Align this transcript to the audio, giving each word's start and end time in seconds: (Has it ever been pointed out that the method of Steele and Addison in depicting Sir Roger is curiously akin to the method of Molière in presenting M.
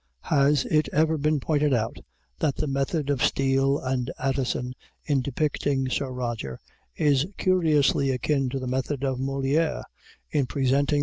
(Has 0.33 0.65
it 0.65 0.89
ever 0.91 1.15
been 1.15 1.39
pointed 1.39 1.75
out 1.75 1.97
that 2.39 2.55
the 2.55 2.65
method 2.65 3.11
of 3.11 3.23
Steele 3.23 3.77
and 3.77 4.09
Addison 4.17 4.73
in 5.05 5.21
depicting 5.21 5.89
Sir 5.89 6.09
Roger 6.09 6.59
is 6.95 7.27
curiously 7.37 8.09
akin 8.09 8.49
to 8.49 8.57
the 8.57 8.65
method 8.65 9.03
of 9.03 9.19
Molière 9.19 9.83
in 10.31 10.47
presenting 10.47 10.97
M. 10.97 10.99